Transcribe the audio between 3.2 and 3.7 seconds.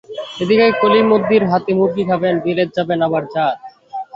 জাত!